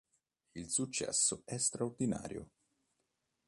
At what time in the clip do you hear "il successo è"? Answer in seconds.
0.53-1.57